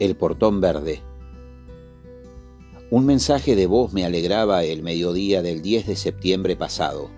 El 0.00 0.16
portón 0.16 0.60
verde. 0.60 1.02
Un 2.90 3.06
mensaje 3.06 3.54
de 3.54 3.66
voz 3.66 3.92
me 3.92 4.04
alegraba 4.04 4.64
el 4.64 4.82
mediodía 4.82 5.40
del 5.40 5.62
10 5.62 5.86
de 5.86 5.94
septiembre 5.94 6.56
pasado. 6.56 7.10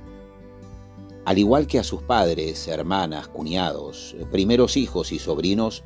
Al 1.24 1.38
igual 1.38 1.66
que 1.66 1.78
a 1.78 1.84
sus 1.84 2.02
padres, 2.02 2.68
hermanas, 2.68 3.28
cuñados, 3.28 4.14
primeros 4.30 4.76
hijos 4.76 5.10
y 5.12 5.18
sobrinos, 5.18 5.84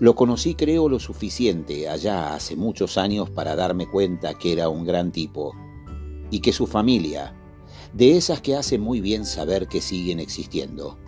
lo 0.00 0.16
conocí 0.16 0.56
creo 0.56 0.88
lo 0.88 0.98
suficiente 0.98 1.88
allá 1.88 2.34
hace 2.34 2.56
muchos 2.56 2.98
años 2.98 3.30
para 3.30 3.54
darme 3.54 3.86
cuenta 3.86 4.34
que 4.34 4.52
era 4.52 4.68
un 4.68 4.84
gran 4.84 5.12
tipo 5.12 5.52
y 6.28 6.40
que 6.40 6.52
su 6.52 6.66
familia, 6.66 7.36
de 7.92 8.16
esas 8.16 8.40
que 8.40 8.56
hace 8.56 8.78
muy 8.78 9.00
bien 9.00 9.24
saber 9.24 9.68
que 9.68 9.80
siguen 9.80 10.18
existiendo. 10.18 10.98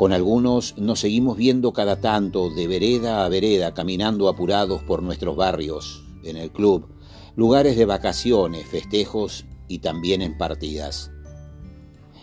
Con 0.00 0.14
algunos 0.14 0.78
nos 0.78 1.00
seguimos 1.00 1.36
viendo 1.36 1.74
cada 1.74 2.00
tanto 2.00 2.48
de 2.48 2.66
vereda 2.66 3.22
a 3.22 3.28
vereda 3.28 3.74
caminando 3.74 4.30
apurados 4.30 4.82
por 4.82 5.02
nuestros 5.02 5.36
barrios, 5.36 6.02
en 6.24 6.38
el 6.38 6.50
club, 6.50 6.88
lugares 7.36 7.76
de 7.76 7.84
vacaciones, 7.84 8.66
festejos 8.66 9.44
y 9.68 9.80
también 9.80 10.22
en 10.22 10.38
partidas. 10.38 11.10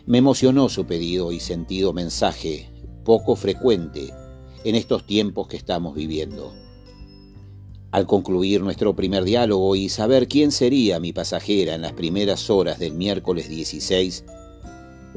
Me 0.08 0.18
emocionó 0.18 0.70
su 0.70 0.88
pedido 0.88 1.32
y 1.32 1.40
sentido 1.40 1.94
mensaje, 1.94 2.68
poco 3.06 3.36
frecuente 3.36 4.12
en 4.64 4.74
estos 4.74 5.06
tiempos 5.06 5.48
que 5.48 5.58
estamos 5.58 5.94
viviendo. 5.94 6.56
Al 7.92 8.08
concluir 8.08 8.64
nuestro 8.64 8.96
primer 8.96 9.24
diálogo 9.24 9.76
y 9.76 9.90
saber 9.90 10.28
quién 10.28 10.52
sería 10.52 11.00
mi 11.00 11.14
pasajera 11.14 11.76
en 11.76 11.84
las 11.84 11.94
primeras 11.94 12.50
horas 12.50 12.80
del 12.80 12.96
miércoles 12.96 13.48
16, 13.50 14.26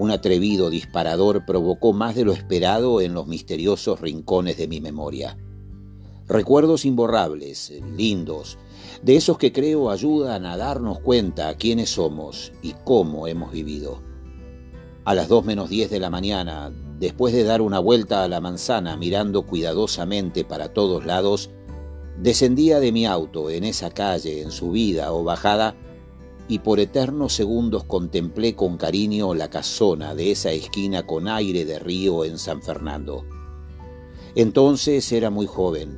un 0.00 0.10
atrevido 0.10 0.70
disparador 0.70 1.45
provocó 1.45 1.92
más 1.92 2.14
de 2.14 2.24
lo 2.24 2.32
esperado 2.32 3.02
en 3.02 3.12
los 3.12 3.27
misteriosos 3.27 4.00
rincones 4.00 4.56
de 4.56 4.66
mi 4.66 4.80
memoria. 4.80 5.37
Recuerdos 6.26 6.87
imborrables, 6.87 7.70
lindos, 7.98 8.57
de 9.02 9.16
esos 9.16 9.37
que 9.37 9.52
creo 9.52 9.90
ayudan 9.90 10.46
a 10.46 10.57
darnos 10.57 11.01
cuenta 11.01 11.54
quiénes 11.59 11.90
somos 11.90 12.51
y 12.62 12.74
cómo 12.82 13.26
hemos 13.26 13.52
vivido. 13.52 14.01
A 15.04 15.15
las 15.15 15.29
dos 15.29 15.45
menos 15.45 15.68
diez 15.68 15.90
de 15.90 16.01
la 16.01 16.09
mañana, 16.09 16.73
después 16.98 17.35
de 17.35 17.45
dar 17.45 17.60
una 17.60 17.79
vuelta 17.79 18.24
a 18.24 18.29
la 18.29 18.40
manzana 18.40 18.96
mirando 18.96 19.45
cuidadosamente 19.45 20.46
para 20.46 20.73
todos 20.73 21.04
lados, 21.04 21.51
descendía 22.16 22.80
de 22.80 22.90
mi 22.90 23.04
auto 23.04 23.51
en 23.51 23.64
esa 23.64 23.90
calle 23.90 24.40
en 24.40 24.51
subida 24.51 25.12
o 25.12 25.24
bajada 25.24 25.76
y 26.51 26.59
por 26.59 26.80
eternos 26.80 27.32
segundos 27.32 27.84
contemplé 27.84 28.56
con 28.56 28.76
cariño 28.76 29.34
la 29.34 29.48
casona 29.48 30.16
de 30.16 30.32
esa 30.32 30.51
esquina 30.51 31.07
con 31.07 31.29
aire 31.29 31.65
de 31.65 31.79
río 31.79 32.24
en 32.24 32.38
San 32.38 32.60
Fernando. 32.60 33.24
Entonces 34.34 35.12
era 35.12 35.30
muy 35.30 35.46
joven, 35.46 35.96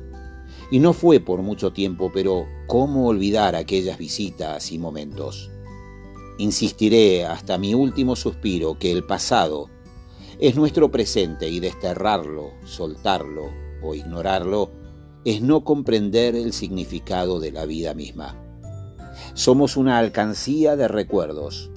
y 0.69 0.77
no 0.77 0.93
fue 0.93 1.19
por 1.19 1.41
mucho 1.41 1.73
tiempo, 1.73 2.11
pero 2.13 2.45
¿cómo 2.67 3.07
olvidar 3.07 3.55
aquellas 3.55 3.97
visitas 3.97 4.71
y 4.71 4.77
momentos? 4.77 5.49
Insistiré 6.37 7.25
hasta 7.25 7.57
mi 7.57 7.73
último 7.73 8.15
suspiro 8.15 8.77
que 8.77 8.91
el 8.91 9.03
pasado 9.03 9.71
es 10.39 10.55
nuestro 10.55 10.91
presente 10.91 11.49
y 11.49 11.61
desterrarlo, 11.61 12.51
soltarlo 12.63 13.49
o 13.81 13.95
ignorarlo 13.95 14.69
es 15.25 15.41
no 15.41 15.63
comprender 15.63 16.35
el 16.35 16.53
significado 16.53 17.39
de 17.39 17.51
la 17.51 17.65
vida 17.65 17.95
misma. 17.95 18.42
Somos 19.33 19.77
una 19.77 19.97
alcancía 19.97 20.75
de 20.75 20.87
recuerdos. 20.87 21.71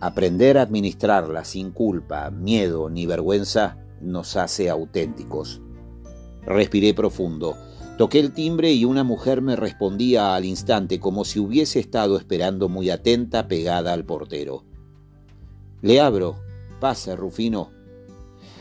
Aprender 0.00 0.58
a 0.58 0.62
administrarla 0.62 1.44
sin 1.44 1.70
culpa, 1.70 2.30
miedo 2.30 2.90
ni 2.90 3.06
vergüenza 3.06 3.78
nos 4.00 4.36
hace 4.36 4.68
auténticos. 4.68 5.62
Respiré 6.42 6.94
profundo. 6.94 7.56
Toqué 7.96 8.18
el 8.18 8.32
timbre 8.32 8.72
y 8.72 8.84
una 8.84 9.04
mujer 9.04 9.40
me 9.40 9.56
respondía 9.56 10.34
al 10.34 10.44
instante 10.44 10.98
como 11.00 11.24
si 11.24 11.38
hubiese 11.38 11.78
estado 11.78 12.18
esperando 12.18 12.68
muy 12.68 12.90
atenta 12.90 13.48
pegada 13.48 13.92
al 13.92 14.04
portero. 14.04 14.64
Le 15.80 16.00
abro. 16.00 16.36
Pase, 16.80 17.16
Rufino. 17.16 17.70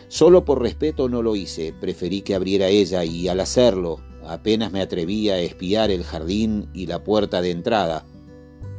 Solo 0.07 0.45
por 0.45 0.61
respeto 0.61 1.09
no 1.09 1.23
lo 1.23 1.35
hice, 1.35 1.73
preferí 1.73 2.21
que 2.21 2.35
abriera 2.35 2.67
ella 2.67 3.03
y 3.03 3.27
al 3.27 3.39
hacerlo 3.39 3.99
apenas 4.25 4.71
me 4.71 4.81
atreví 4.81 5.29
a 5.29 5.39
espiar 5.39 5.91
el 5.91 6.03
jardín 6.03 6.69
y 6.73 6.85
la 6.85 7.03
puerta 7.03 7.41
de 7.41 7.51
entrada, 7.51 8.05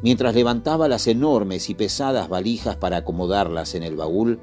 mientras 0.03 0.35
levantaba 0.35 0.89
las 0.89 1.07
enormes 1.07 1.71
y 1.71 1.75
pesadas 1.75 2.29
valijas 2.29 2.77
para 2.77 2.99
acomodarlas 2.99 3.75
en 3.75 3.83
el 3.83 3.97
baúl 3.97 4.41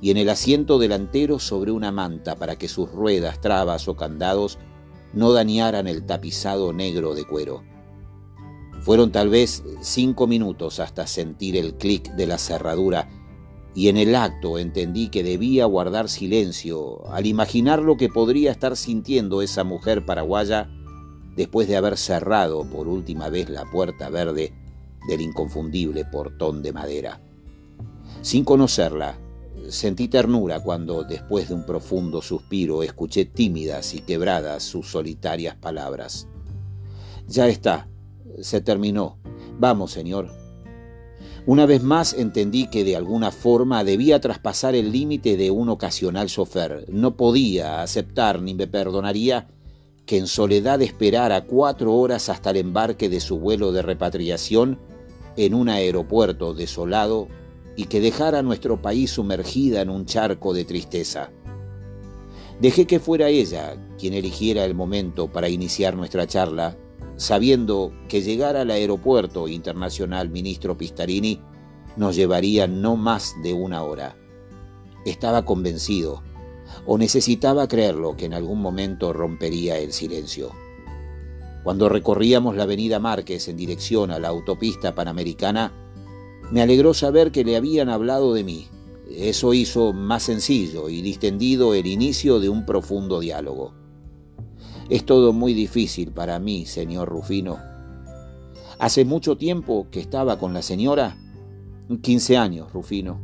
y 0.00 0.10
en 0.10 0.16
el 0.16 0.28
asiento 0.28 0.78
delantero 0.78 1.38
sobre 1.38 1.70
una 1.70 1.90
manta 1.90 2.36
para 2.36 2.56
que 2.56 2.68
sus 2.68 2.90
ruedas, 2.90 3.40
trabas 3.40 3.88
o 3.88 3.96
candados 3.96 4.58
no 5.12 5.32
dañaran 5.32 5.86
el 5.88 6.04
tapizado 6.04 6.72
negro 6.72 7.14
de 7.14 7.24
cuero. 7.24 7.62
Fueron 8.82 9.10
tal 9.10 9.28
vez 9.28 9.64
cinco 9.80 10.26
minutos 10.26 10.78
hasta 10.80 11.06
sentir 11.06 11.56
el 11.56 11.74
clic 11.74 12.12
de 12.12 12.26
la 12.26 12.38
cerradura 12.38 13.08
y 13.74 13.88
en 13.88 13.96
el 13.96 14.14
acto 14.14 14.58
entendí 14.58 15.08
que 15.08 15.22
debía 15.22 15.64
guardar 15.66 16.08
silencio 16.08 17.06
al 17.12 17.26
imaginar 17.26 17.80
lo 17.80 17.96
que 17.96 18.08
podría 18.08 18.50
estar 18.50 18.76
sintiendo 18.76 19.42
esa 19.42 19.64
mujer 19.64 20.06
paraguaya 20.06 20.70
después 21.36 21.68
de 21.68 21.76
haber 21.76 21.96
cerrado 21.96 22.64
por 22.68 22.88
última 22.88 23.28
vez 23.28 23.48
la 23.48 23.64
puerta 23.70 24.10
verde 24.10 24.52
del 25.06 25.20
inconfundible 25.20 26.04
portón 26.04 26.62
de 26.62 26.72
madera. 26.72 27.20
Sin 28.22 28.44
conocerla, 28.44 29.18
sentí 29.68 30.08
ternura 30.08 30.60
cuando, 30.60 31.04
después 31.04 31.48
de 31.48 31.54
un 31.54 31.64
profundo 31.64 32.22
suspiro, 32.22 32.82
escuché 32.82 33.24
tímidas 33.24 33.94
y 33.94 34.00
quebradas 34.00 34.62
sus 34.62 34.90
solitarias 34.90 35.56
palabras. 35.56 36.26
Ya 37.28 37.46
está, 37.48 37.88
se 38.40 38.60
terminó. 38.60 39.18
Vamos, 39.58 39.92
señor. 39.92 40.30
Una 41.46 41.64
vez 41.64 41.82
más 41.82 42.12
entendí 42.12 42.68
que 42.68 42.84
de 42.84 42.96
alguna 42.96 43.30
forma 43.30 43.82
debía 43.84 44.20
traspasar 44.20 44.74
el 44.74 44.92
límite 44.92 45.36
de 45.36 45.50
un 45.50 45.68
ocasional 45.68 46.28
chofer. 46.28 46.84
No 46.88 47.16
podía 47.16 47.82
aceptar 47.82 48.42
ni 48.42 48.54
me 48.54 48.66
perdonaría 48.66 49.48
que 50.04 50.18
en 50.18 50.26
soledad 50.26 50.82
esperara 50.82 51.44
cuatro 51.44 51.94
horas 51.94 52.28
hasta 52.28 52.50
el 52.50 52.56
embarque 52.56 53.08
de 53.08 53.20
su 53.20 53.38
vuelo 53.38 53.72
de 53.72 53.82
repatriación 53.82 54.78
en 55.38 55.54
un 55.54 55.68
aeropuerto 55.68 56.52
desolado 56.52 57.28
y 57.76 57.84
que 57.84 58.00
dejara 58.00 58.42
nuestro 58.42 58.82
país 58.82 59.12
sumergida 59.12 59.80
en 59.82 59.88
un 59.88 60.04
charco 60.04 60.52
de 60.52 60.64
tristeza. 60.64 61.30
Dejé 62.60 62.88
que 62.88 62.98
fuera 62.98 63.28
ella 63.28 63.76
quien 63.98 64.14
eligiera 64.14 64.64
el 64.64 64.74
momento 64.74 65.30
para 65.30 65.48
iniciar 65.48 65.96
nuestra 65.96 66.26
charla, 66.26 66.76
sabiendo 67.16 67.92
que 68.08 68.20
llegar 68.20 68.56
al 68.56 68.72
aeropuerto 68.72 69.46
internacional 69.46 70.28
ministro 70.28 70.76
Pistarini 70.76 71.40
nos 71.96 72.16
llevaría 72.16 72.66
no 72.66 72.96
más 72.96 73.36
de 73.40 73.52
una 73.52 73.84
hora. 73.84 74.16
Estaba 75.04 75.44
convencido, 75.44 76.24
o 76.84 76.98
necesitaba 76.98 77.68
creerlo, 77.68 78.16
que 78.16 78.24
en 78.24 78.34
algún 78.34 78.60
momento 78.60 79.12
rompería 79.12 79.78
el 79.78 79.92
silencio. 79.92 80.50
Cuando 81.64 81.88
recorríamos 81.88 82.56
la 82.56 82.62
avenida 82.62 82.98
Márquez 82.98 83.48
en 83.48 83.56
dirección 83.56 84.10
a 84.10 84.18
la 84.18 84.28
autopista 84.28 84.94
panamericana, 84.94 85.72
me 86.50 86.62
alegró 86.62 86.94
saber 86.94 87.30
que 87.30 87.44
le 87.44 87.56
habían 87.56 87.88
hablado 87.88 88.32
de 88.32 88.44
mí. 88.44 88.68
Eso 89.10 89.52
hizo 89.54 89.92
más 89.92 90.22
sencillo 90.22 90.88
y 90.88 91.02
distendido 91.02 91.74
el 91.74 91.86
inicio 91.86 92.40
de 92.40 92.48
un 92.48 92.64
profundo 92.64 93.20
diálogo. 93.20 93.74
Es 94.88 95.04
todo 95.04 95.32
muy 95.32 95.52
difícil 95.52 96.12
para 96.12 96.38
mí, 96.38 96.64
señor 96.64 97.08
Rufino. 97.08 97.58
Hace 98.78 99.04
mucho 99.04 99.36
tiempo 99.36 99.88
que 99.90 100.00
estaba 100.00 100.38
con 100.38 100.54
la 100.54 100.62
señora. 100.62 101.18
15 102.00 102.36
años, 102.36 102.72
Rufino. 102.72 103.20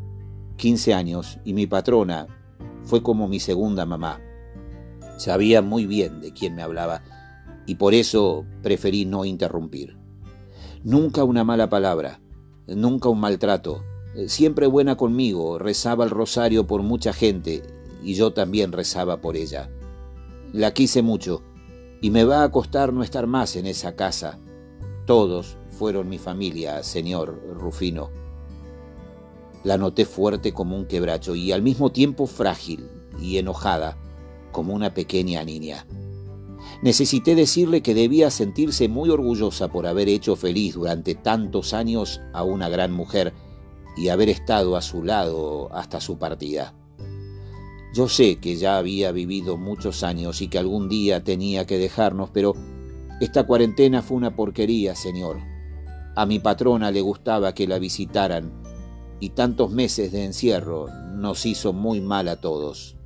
15 0.57 0.95
años 0.95 1.39
y 1.45 1.55
mi 1.55 1.67
patrona 1.67 2.27
fue 2.83 3.03
como 3.03 3.29
mi 3.29 3.41
segunda 3.41 3.87
mamá. 3.87 4.21
Sabía 5.17 5.63
muy 5.63 5.87
bien 5.87 6.21
de 6.21 6.33
quién 6.33 6.55
me 6.55 6.63
hablaba 6.63 7.03
y 7.67 7.77
por 7.77 7.95
eso 7.95 8.45
preferí 8.63 9.05
no 9.05 9.25
interrumpir. 9.25 9.97
Nunca 10.83 11.25
una 11.25 11.45
mala 11.45 11.69
palabra, 11.69 12.21
nunca 12.67 13.09
un 13.09 13.21
maltrato, 13.21 13.83
siempre 14.27 14.67
buena 14.67 14.97
conmigo, 14.97 15.59
rezaba 15.59 16.05
el 16.05 16.11
rosario 16.11 16.67
por 16.67 16.83
mucha 16.83 17.13
gente 17.13 17.63
y 18.03 18.15
yo 18.15 18.33
también 18.33 18.73
rezaba 18.73 19.21
por 19.21 19.37
ella. 19.37 19.71
La 20.53 20.73
quise 20.73 21.03
mucho 21.03 21.43
y 22.01 22.11
me 22.11 22.25
va 22.25 22.45
a 22.45 22.51
costar 22.51 22.93
no 22.93 23.03
estar 23.03 23.27
más 23.27 23.57
en 23.57 23.67
esa 23.67 23.97
casa. 23.97 24.39
Todos 25.07 25.57
fueron 25.71 26.09
mi 26.09 26.19
familia, 26.19 26.83
señor 26.83 27.43
Rufino. 27.55 28.11
La 29.65 29.79
noté 29.79 30.05
fuerte 30.05 30.53
como 30.53 30.77
un 30.77 30.87
quebracho 30.87 31.35
y 31.35 31.51
al 31.51 31.63
mismo 31.63 31.91
tiempo 31.91 32.27
frágil 32.27 32.89
y 33.19 33.39
enojada 33.39 33.97
como 34.53 34.75
una 34.75 34.93
pequeña 34.93 35.43
niña. 35.45 35.87
Necesité 36.83 37.35
decirle 37.35 37.83
que 37.83 37.95
debía 37.95 38.31
sentirse 38.31 38.89
muy 38.89 39.11
orgullosa 39.11 39.69
por 39.69 39.87
haber 39.87 40.09
hecho 40.09 40.37
feliz 40.37 40.75
durante 40.75 41.15
tantos 41.15 41.73
años 41.73 42.21
a 42.33 42.43
una 42.43 42.69
gran 42.69 42.93
mujer 42.93 43.33
y 43.97 44.09
haber 44.09 44.29
estado 44.29 44.77
a 44.77 44.83
su 44.83 45.03
lado 45.03 45.73
hasta 45.73 46.01
su 46.01 46.19
partida. 46.19 46.75
Yo 47.95 48.09
sé 48.09 48.37
que 48.37 48.57
ya 48.57 48.77
había 48.77 49.13
vivido 49.13 49.57
muchos 49.57 50.03
años 50.03 50.43
y 50.43 50.49
que 50.49 50.59
algún 50.59 50.89
día 50.89 51.23
tenía 51.23 51.65
que 51.65 51.79
dejarnos, 51.79 52.31
pero 52.31 52.55
esta 53.21 53.45
cuarentena 53.45 54.03
fue 54.03 54.17
una 54.17 54.35
porquería, 54.35 54.97
señor. 54.97 55.39
A 56.17 56.27
mi 56.27 56.41
patrona 56.41 56.91
le 56.91 57.01
gustaba 57.01 57.55
que 57.55 57.69
la 57.69 57.79
visitaran 57.79 58.53
y 59.21 59.31
tantos 59.31 59.71
meses 59.71 60.13
de 60.13 60.25
encierro 60.25 60.89
nos 61.15 61.47
hizo 61.47 61.73
muy 61.73 62.01
mal 62.01 62.29
a 62.29 62.41
todos. 62.41 62.97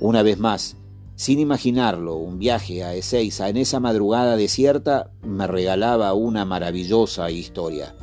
Una 0.00 0.22
vez 0.22 0.38
más, 0.38 0.77
sin 1.18 1.40
imaginarlo, 1.40 2.14
un 2.14 2.38
viaje 2.38 2.84
a 2.84 2.94
Ezeiza 2.94 3.48
en 3.48 3.56
esa 3.56 3.80
madrugada 3.80 4.36
desierta 4.36 5.10
me 5.20 5.48
regalaba 5.48 6.14
una 6.14 6.44
maravillosa 6.44 7.28
historia. 7.32 7.96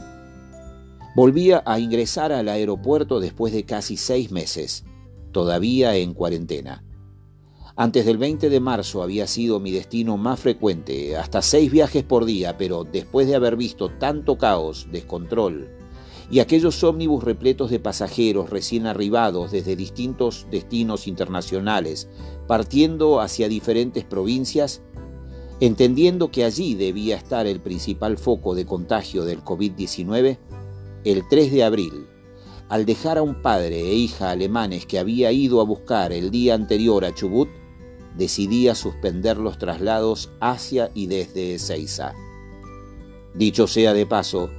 Volvía 1.15 1.63
a 1.65 1.79
ingresar 1.79 2.33
al 2.33 2.49
aeropuerto 2.49 3.21
después 3.21 3.53
de 3.53 3.63
casi 3.63 3.95
seis 3.95 4.31
meses, 4.31 4.83
todavía 5.31 5.95
en 5.95 6.13
cuarentena. 6.13 6.83
Antes 7.77 8.05
del 8.05 8.17
20 8.17 8.49
de 8.49 8.59
marzo 8.59 9.01
había 9.01 9.27
sido 9.27 9.61
mi 9.61 9.71
destino 9.71 10.17
más 10.17 10.41
frecuente, 10.41 11.15
hasta 11.15 11.41
seis 11.41 11.71
viajes 11.71 12.03
por 12.03 12.25
día, 12.25 12.57
pero 12.57 12.83
después 12.83 13.27
de 13.27 13.35
haber 13.35 13.55
visto 13.55 13.91
tanto 13.97 14.37
caos, 14.37 14.89
descontrol, 14.91 15.69
y 16.29 16.39
aquellos 16.39 16.83
ómnibus 16.83 17.23
repletos 17.23 17.69
de 17.69 17.79
pasajeros 17.79 18.49
recién 18.49 18.87
arribados 18.87 19.51
desde 19.51 19.75
distintos 19.75 20.47
destinos 20.49 21.07
internacionales, 21.07 22.09
partiendo 22.47 23.21
hacia 23.21 23.47
diferentes 23.47 24.03
provincias, 24.03 24.81
entendiendo 25.59 26.31
que 26.31 26.43
allí 26.43 26.75
debía 26.75 27.15
estar 27.15 27.47
el 27.47 27.61
principal 27.61 28.17
foco 28.17 28.55
de 28.55 28.65
contagio 28.65 29.23
del 29.23 29.43
COVID-19, 29.43 30.37
el 31.03 31.27
3 31.29 31.51
de 31.51 31.63
abril, 31.63 32.07
al 32.67 32.85
dejar 32.85 33.19
a 33.19 33.21
un 33.21 33.41
padre 33.41 33.79
e 33.79 33.93
hija 33.93 34.31
alemanes 34.31 34.85
que 34.85 34.97
había 34.97 35.31
ido 35.31 35.61
a 35.61 35.65
buscar 35.65 36.11
el 36.11 36.31
día 36.31 36.55
anterior 36.55 37.05
a 37.05 37.13
Chubut, 37.13 37.49
decidí 38.17 38.73
suspender 38.73 39.37
los 39.37 39.59
traslados 39.59 40.31
hacia 40.39 40.89
y 40.93 41.07
desde 41.07 41.55
Ezeiza. 41.55 42.13
Dicho 43.35 43.67
sea 43.67 43.93
de 43.93 44.05
paso, 44.05 44.49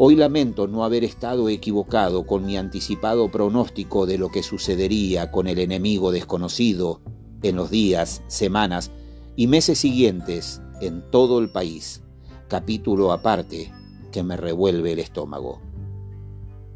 Hoy 0.00 0.14
lamento 0.14 0.68
no 0.68 0.84
haber 0.84 1.02
estado 1.02 1.48
equivocado 1.48 2.24
con 2.24 2.46
mi 2.46 2.56
anticipado 2.56 3.32
pronóstico 3.32 4.06
de 4.06 4.16
lo 4.16 4.28
que 4.28 4.44
sucedería 4.44 5.32
con 5.32 5.48
el 5.48 5.58
enemigo 5.58 6.12
desconocido 6.12 7.00
en 7.42 7.56
los 7.56 7.68
días, 7.68 8.22
semanas 8.28 8.92
y 9.34 9.48
meses 9.48 9.78
siguientes 9.78 10.62
en 10.80 11.02
todo 11.10 11.40
el 11.40 11.50
país, 11.50 12.04
capítulo 12.46 13.10
aparte 13.10 13.72
que 14.12 14.22
me 14.22 14.36
revuelve 14.36 14.92
el 14.92 15.00
estómago. 15.00 15.60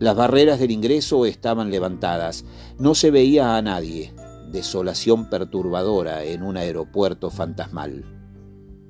Las 0.00 0.16
barreras 0.16 0.58
del 0.58 0.72
ingreso 0.72 1.24
estaban 1.24 1.70
levantadas, 1.70 2.44
no 2.80 2.96
se 2.96 3.12
veía 3.12 3.56
a 3.56 3.62
nadie, 3.62 4.12
desolación 4.50 5.30
perturbadora 5.30 6.24
en 6.24 6.42
un 6.42 6.56
aeropuerto 6.56 7.30
fantasmal. 7.30 8.04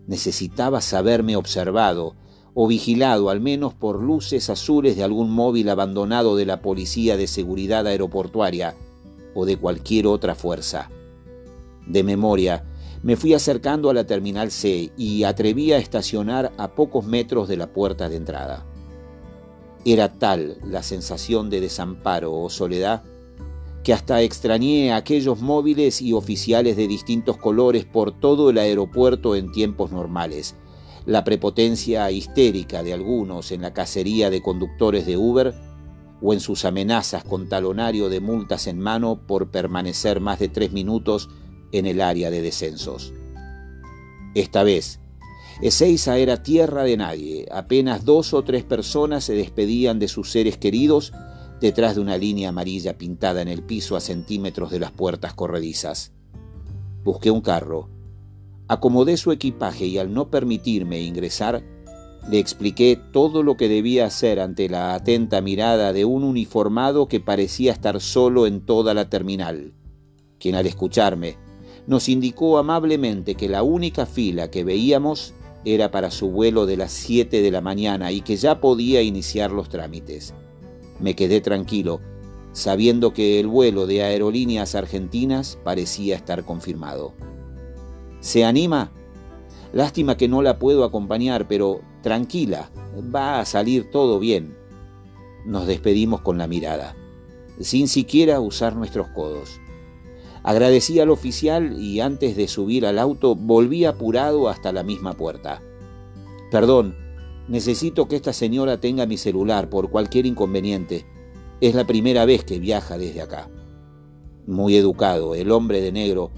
Necesitaba 0.06 0.81
saberme 0.81 1.37
observado, 1.37 2.17
o 2.55 2.67
vigilado 2.67 3.31
al 3.31 3.41
menos 3.41 3.75
por 3.75 4.03
luces 4.03 4.51
azules 4.51 4.97
de 4.97 5.05
algún 5.05 5.31
móvil 5.31 5.69
abandonado 5.69 6.37
de 6.37 6.47
la 6.47 6.61
Policía 6.61 7.17
de 7.17 7.27
Seguridad 7.27 7.87
Aeroportuaria 7.87 8.75
o 9.35 9.47
de 9.47 9.57
cualquier 9.57 10.07
otra 10.07 10.35
fuerza. 10.35 10.91
De 11.87 12.03
memoria, 12.03 12.65
me 13.03 13.17
fui 13.17 13.35
acercando 13.35 13.91
a 13.91 13.95
la 13.95 14.05
Terminal 14.05 14.51
C 14.51 14.93
y 14.97 15.25
atreví 15.25 15.73
a 15.73 15.79
estacionar 15.79 16.53
a 16.57 16.69
pocos 16.69 17.05
metros 17.05 17.49
de 17.49 17.57
la 17.57 17.73
puerta 17.73 18.09
de 18.09 18.17
entrada. 18.17 18.65
Era 19.85 20.13
tal 20.13 20.59
la 20.65 20.83
sensación 20.83 21.51
de 21.51 21.61
desamparo 21.61 22.33
o 22.33 22.49
soledad 22.51 23.03
que 23.83 23.93
hasta 23.93 24.23
extrañé 24.23 24.93
a 24.93 24.97
aquellos 24.97 25.41
móviles 25.41 26.01
y 26.01 26.13
oficiales 26.13 26.77
de 26.77 26.87
distintos 26.87 27.37
colores 27.37 27.85
por 27.85 28.13
todo 28.13 28.51
el 28.51 28.59
aeropuerto 28.59 29.35
en 29.35 29.51
tiempos 29.51 29.91
normales, 29.91 30.55
la 31.07 31.25
prepotencia 31.25 32.11
histérica 32.11 32.83
de 32.83 32.93
algunos 32.93 33.51
en 33.53 33.63
la 33.63 33.73
cacería 33.73 34.31
de 34.31 34.43
conductores 34.43 35.07
de 35.07 35.17
Uber 35.17 35.55
o 36.21 36.33
en 36.33 36.41
sus 36.41 36.65
amenazas 36.65 37.25
con 37.25 37.49
talonario 37.49 38.09
de 38.09 38.21
multas 38.21 38.67
en 38.67 38.79
mano 38.79 39.27
por 39.27 39.51
permanecer 39.51 40.21
más 40.21 40.39
de 40.39 40.49
tres 40.49 40.73
minutos 40.73 41.29
en 41.73 41.87
el 41.87 42.01
área 42.01 42.31
de 42.31 42.43
descensos. 42.43 43.13
Esta 44.35 44.63
vez, 44.63 45.01
Ezeiza 45.61 46.19
era 46.19 46.43
tierra 46.43 46.85
de 46.85 46.97
nadie, 46.97 47.47
apenas 47.51 48.05
dos 48.05 48.33
o 48.35 48.43
tres 48.45 48.65
personas 48.65 49.25
se 49.25 49.35
despedían 49.35 49.99
de 49.99 50.09
sus 50.09 50.31
seres 50.31 50.57
queridos 50.57 51.13
detrás 51.61 51.97
de 51.97 52.01
una 52.01 52.17
línea 52.17 52.49
amarilla 52.49 52.97
pintada 52.97 53.43
en 53.43 53.49
el 53.49 53.63
piso 53.63 53.97
a 53.97 54.01
centímetros 54.01 54.71
de 54.71 54.81
las 54.81 54.93
puertas 54.93 55.35
corredizas. 55.35 56.13
Busqué 57.05 57.31
un 57.31 57.41
carro 57.41 57.89
Acomodé 58.69 59.17
su 59.17 59.32
equipaje 59.32 59.87
y 59.87 59.99
al 59.99 60.12
no 60.12 60.31
permitirme 60.31 61.03
ingresar, 61.03 61.62
le 62.31 62.38
expliqué 62.38 63.00
todo 63.12 63.43
lo 63.43 63.56
que 63.56 63.69
debía 63.69 64.06
hacer 64.06 64.38
ante 64.38 64.69
la 64.69 64.94
atenta 64.94 65.41
mirada 65.41 65.93
de 65.93 66.05
un 66.05 66.23
uniformado 66.23 67.09
que 67.09 67.20
parecía 67.20 67.73
estar 67.73 68.00
solo 68.00 68.47
en 68.47 68.61
toda 68.61 68.94
la 68.94 69.09
terminal, 69.09 69.75
quien 70.38 70.55
al 70.55 70.67
escucharme 70.67 71.37
nos 71.87 72.09
indicó 72.09 72.59
amablemente 72.59 73.35
que 73.35 73.49
la 73.49 73.62
única 73.62 74.06
fila 74.06 74.50
que 74.50 74.65
veíamos 74.65 75.35
era 75.65 75.91
para 75.91 76.11
su 76.11 76.31
vuelo 76.31 76.67
de 76.67 76.76
las 76.76 76.93
7 76.93 77.43
de 77.43 77.50
la 77.50 77.61
mañana 77.61 78.12
y 78.12 78.20
que 78.20 78.37
ya 78.37 78.61
podía 78.61 79.03
iniciar 79.03 79.50
los 79.50 79.69
trámites. 79.69 80.35
Me 81.00 81.15
quedé 81.15 81.41
tranquilo, 81.41 82.00
sabiendo 82.53 83.12
que 83.12 83.41
el 83.41 83.49
vuelo 83.49 83.87
de 83.87 84.03
aerolíneas 84.03 84.75
argentinas 84.75 85.58
parecía 85.65 86.17
estar 86.17 86.44
confirmado. 86.44 87.15
¿Se 88.23 88.45
anima? 88.45 88.93
Lástima 89.73 90.17
que 90.17 90.29
no 90.29 90.43
la 90.43 90.61
puedo 90.61 90.85
acompañar, 90.85 91.49
pero 91.49 91.81
tranquila, 92.03 92.71
va 93.13 93.41
a 93.41 93.45
salir 93.45 93.91
todo 93.91 94.21
bien. 94.21 94.57
Nos 95.45 95.67
despedimos 95.67 96.21
con 96.21 96.39
la 96.39 96.47
mirada, 96.47 96.95
sin 97.59 97.89
siquiera 97.89 98.39
usar 98.39 98.77
nuestros 98.77 99.09
codos. 99.09 99.61
Agradecí 100.45 101.01
al 101.01 101.11
oficial 101.11 101.81
y 101.81 101.99
antes 101.99 102.37
de 102.37 102.47
subir 102.47 102.87
al 102.87 103.01
auto 103.01 103.35
volví 103.35 103.87
apurado 103.87 104.49
hasta 104.49 104.71
la 104.71 104.85
misma 104.85 105.15
puerta. 105.15 105.61
Perdón, 106.53 106.95
necesito 107.49 108.07
que 108.07 108.15
esta 108.15 108.33
señora 108.33 108.79
tenga 108.79 109.05
mi 109.05 109.17
celular 109.17 109.69
por 109.69 109.91
cualquier 109.91 110.27
inconveniente. 110.27 111.07
Es 111.61 111.75
la 111.75 111.89
primera 111.89 112.25
vez 112.25 112.45
que 112.45 112.61
viaja 112.61 112.99
desde 112.99 113.21
acá. 113.21 113.51
Muy 114.47 114.77
educado, 114.77 115.35
el 115.35 115.51
hombre 115.51 115.81
de 115.81 115.91
negro 115.91 116.31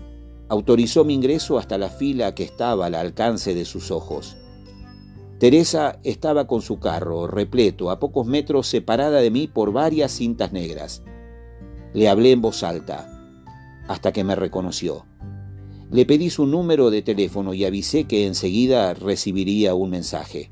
autorizó 0.55 1.05
mi 1.05 1.15
ingreso 1.15 1.59
hasta 1.59 1.79
la 1.79 1.91
fila 1.91 2.35
que 2.35 2.45
estaba 2.45 2.87
al 2.87 2.95
alcance 2.95 3.55
de 3.55 3.65
sus 3.65 3.91
ojos. 3.91 4.37
Teresa 5.39 5.99
estaba 6.05 6.47
con 6.47 6.63
su 6.63 6.79
carro, 6.79 7.27
repleto, 7.27 7.91
a 7.91 7.99
pocos 7.99 8.27
metros 8.27 8.69
separada 8.69 9.21
de 9.21 9.31
mí 9.31 9.49
por 9.49 9.73
varias 9.73 10.13
cintas 10.13 10.53
negras. 10.53 11.03
Le 11.93 12.09
hablé 12.09 12.31
en 12.31 12.41
voz 12.41 12.63
alta, 12.63 13.11
hasta 13.89 14.13
que 14.13 14.25
me 14.25 14.37
reconoció. 14.37 15.07
Le 15.91 16.07
pedí 16.07 16.31
su 16.31 16.47
número 16.47 16.91
de 16.91 17.03
teléfono 17.03 17.53
y 17.53 17.65
avisé 17.65 18.05
que 18.05 18.27
enseguida 18.27 18.95
recibiría 18.95 19.75
un 19.75 19.91
mensaje. 19.91 20.51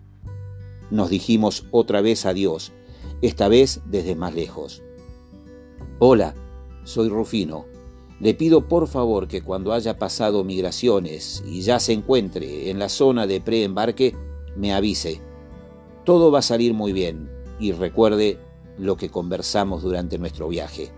Nos 0.91 1.11
dijimos 1.11 1.67
otra 1.71 2.01
vez 2.01 2.27
adiós, 2.27 2.73
esta 3.23 3.49
vez 3.49 3.81
desde 3.87 4.17
más 4.17 4.35
lejos. 4.35 4.83
Hola, 6.01 6.35
soy 6.85 7.09
Rufino. 7.09 7.72
Le 8.23 8.35
pido 8.35 8.69
por 8.69 8.87
favor 8.87 9.27
que 9.27 9.43
cuando 9.43 9.73
haya 9.73 9.99
pasado 9.99 10.45
migraciones 10.45 11.43
y 11.45 11.63
ya 11.63 11.81
se 11.81 11.93
encuentre 11.93 12.71
en 12.71 12.79
la 12.79 12.89
zona 12.89 13.27
de 13.27 13.41
preembarque, 13.41 14.15
me 14.55 14.73
avise. 14.73 15.21
Todo 16.05 16.31
va 16.31 16.39
a 16.39 16.43
salir 16.43 16.73
muy 16.73 16.93
bien 16.93 17.29
y 17.59 17.73
recuerde 17.73 18.39
lo 18.79 18.97
que 18.97 19.09
conversamos 19.09 19.83
durante 19.83 20.19
nuestro 20.19 20.47
viaje. 20.47 20.93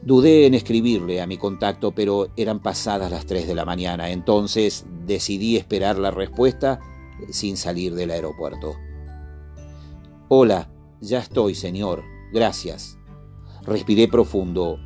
Dudé 0.00 0.46
en 0.46 0.54
escribirle 0.54 1.20
a 1.20 1.26
mi 1.26 1.36
contacto, 1.36 1.92
pero 1.92 2.28
eran 2.34 2.60
pasadas 2.60 3.10
las 3.10 3.26
3 3.26 3.46
de 3.46 3.54
la 3.54 3.66
mañana, 3.66 4.08
entonces 4.08 4.86
decidí 5.04 5.58
esperar 5.58 5.98
la 5.98 6.10
respuesta 6.10 6.80
sin 7.28 7.58
salir 7.58 7.94
del 7.94 8.10
aeropuerto. 8.10 8.74
Hola, 10.30 10.72
ya 11.02 11.18
estoy, 11.18 11.54
señor. 11.54 12.04
Gracias. 12.32 12.96
Respiré 13.66 14.08
profundo 14.08 14.78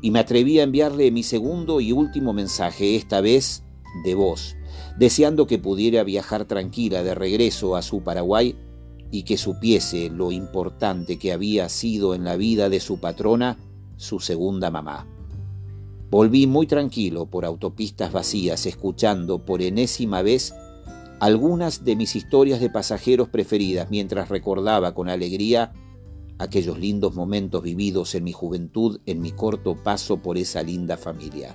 y 0.00 0.10
me 0.10 0.20
atreví 0.20 0.60
a 0.60 0.64
enviarle 0.64 1.10
mi 1.10 1.22
segundo 1.22 1.80
y 1.80 1.92
último 1.92 2.32
mensaje, 2.32 2.96
esta 2.96 3.20
vez 3.20 3.62
de 4.04 4.14
voz, 4.14 4.56
deseando 4.98 5.46
que 5.46 5.58
pudiera 5.58 6.04
viajar 6.04 6.44
tranquila 6.44 7.02
de 7.02 7.14
regreso 7.14 7.76
a 7.76 7.82
su 7.82 8.02
Paraguay 8.02 8.56
y 9.10 9.22
que 9.22 9.36
supiese 9.36 10.10
lo 10.10 10.32
importante 10.32 11.18
que 11.18 11.32
había 11.32 11.68
sido 11.68 12.14
en 12.14 12.24
la 12.24 12.36
vida 12.36 12.68
de 12.68 12.80
su 12.80 13.00
patrona 13.00 13.58
su 13.96 14.20
segunda 14.20 14.70
mamá. 14.70 15.06
Volví 16.10 16.46
muy 16.46 16.66
tranquilo 16.66 17.26
por 17.26 17.44
autopistas 17.44 18.12
vacías, 18.12 18.64
escuchando 18.66 19.44
por 19.44 19.60
enésima 19.60 20.22
vez 20.22 20.54
algunas 21.20 21.84
de 21.84 21.96
mis 21.96 22.16
historias 22.16 22.60
de 22.60 22.70
pasajeros 22.70 23.28
preferidas 23.28 23.90
mientras 23.90 24.28
recordaba 24.28 24.94
con 24.94 25.08
alegría 25.08 25.72
aquellos 26.38 26.78
lindos 26.78 27.14
momentos 27.14 27.62
vividos 27.62 28.14
en 28.14 28.24
mi 28.24 28.32
juventud 28.32 29.00
en 29.06 29.20
mi 29.20 29.32
corto 29.32 29.74
paso 29.74 30.18
por 30.18 30.38
esa 30.38 30.62
linda 30.62 30.96
familia. 30.96 31.54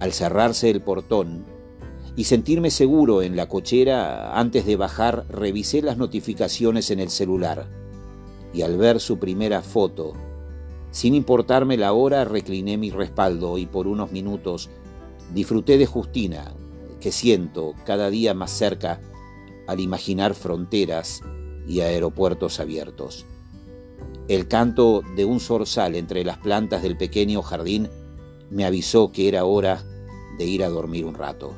Al 0.00 0.12
cerrarse 0.12 0.70
el 0.70 0.80
portón 0.80 1.44
y 2.16 2.24
sentirme 2.24 2.70
seguro 2.70 3.22
en 3.22 3.36
la 3.36 3.48
cochera, 3.48 4.38
antes 4.38 4.66
de 4.66 4.76
bajar 4.76 5.26
revisé 5.28 5.82
las 5.82 5.98
notificaciones 5.98 6.90
en 6.90 7.00
el 7.00 7.10
celular 7.10 7.68
y 8.52 8.62
al 8.62 8.78
ver 8.78 9.00
su 9.00 9.18
primera 9.18 9.62
foto, 9.62 10.14
sin 10.90 11.14
importarme 11.14 11.76
la 11.76 11.92
hora, 11.92 12.24
recliné 12.24 12.78
mi 12.78 12.90
respaldo 12.90 13.58
y 13.58 13.66
por 13.66 13.88
unos 13.88 14.12
minutos 14.12 14.70
disfruté 15.34 15.76
de 15.76 15.86
Justina, 15.86 16.54
que 17.00 17.10
siento 17.10 17.74
cada 17.84 18.10
día 18.10 18.32
más 18.32 18.52
cerca 18.52 19.00
al 19.66 19.80
imaginar 19.80 20.34
fronteras 20.34 21.20
y 21.66 21.80
aeropuertos 21.80 22.60
abiertos. 22.60 23.26
El 24.26 24.48
canto 24.48 25.02
de 25.16 25.26
un 25.26 25.38
zorzal 25.38 25.94
entre 25.96 26.24
las 26.24 26.38
plantas 26.38 26.82
del 26.82 26.96
pequeño 26.96 27.42
jardín 27.42 27.90
me 28.50 28.64
avisó 28.64 29.12
que 29.12 29.28
era 29.28 29.44
hora 29.44 29.84
de 30.38 30.46
ir 30.46 30.64
a 30.64 30.70
dormir 30.70 31.04
un 31.04 31.14
rato. 31.14 31.52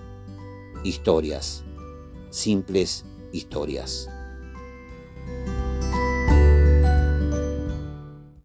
Historias, 0.82 1.62
simples 2.30 3.04
historias. 3.32 4.08